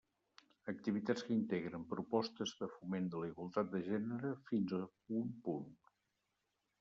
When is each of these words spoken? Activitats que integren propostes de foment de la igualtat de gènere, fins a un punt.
Activitats 0.71 1.25
que 1.25 1.33
integren 1.35 1.83
propostes 1.91 2.53
de 2.61 2.69
foment 2.77 3.09
de 3.15 3.21
la 3.23 3.29
igualtat 3.33 3.69
de 3.75 3.81
gènere, 3.89 4.31
fins 4.49 4.73
a 4.79 4.83
un 5.21 5.29
punt. 5.49 5.69